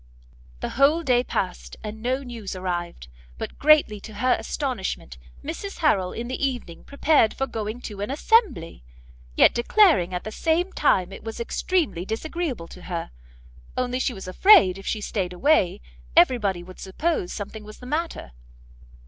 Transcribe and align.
The 0.61 0.69
whole 0.69 1.03
day 1.03 1.23
passed, 1.23 1.77
and 1.83 2.01
no 2.01 2.23
news 2.23 2.55
arrived; 2.55 3.07
but, 3.37 3.59
greatly 3.59 3.99
to 3.99 4.15
her 4.15 4.33
astonishment, 4.33 5.19
Mrs 5.43 5.77
Harrel 5.77 6.11
in 6.11 6.27
the 6.27 6.43
evening 6.43 6.83
prepared 6.83 7.35
for 7.35 7.45
going 7.45 7.81
to 7.81 8.01
an 8.01 8.09
assembly! 8.09 8.83
yet 9.35 9.53
declaring 9.53 10.11
at 10.11 10.23
the 10.23 10.31
same 10.31 10.73
time 10.73 11.11
it 11.11 11.23
was 11.23 11.39
extremely 11.39 12.03
disagreeable 12.03 12.67
to 12.69 12.81
her, 12.89 13.11
only 13.77 13.99
she 13.99 14.15
was 14.15 14.27
afraid, 14.27 14.79
if 14.79 14.87
she 14.87 15.01
stayed 15.01 15.33
away, 15.33 15.81
every 16.17 16.39
body 16.39 16.63
would 16.63 16.79
suppose 16.79 17.31
something 17.31 17.63
was 17.63 17.77
the 17.77 17.85
matter. 17.85 18.31